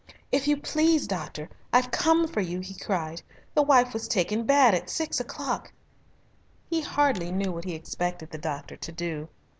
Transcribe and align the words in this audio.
"If 0.31 0.47
you 0.47 0.57
please, 0.57 1.05
doctor, 1.05 1.47
I've 1.71 1.91
come 1.91 2.27
for 2.27 2.41
you," 2.41 2.59
he 2.59 2.73
cried; 2.73 3.21
"the 3.53 3.61
wife 3.61 3.93
was 3.93 4.07
taken 4.07 4.45
bad 4.47 4.73
at 4.73 4.89
six 4.89 5.19
o'clock." 5.19 5.71
He 6.67 6.81
hardly 6.81 7.31
knew 7.31 7.51
what 7.51 7.65
he 7.65 7.75
expected 7.75 8.31
the 8.31 8.39
doctor 8.39 8.75
to 8.77 8.91
do. 8.91 9.29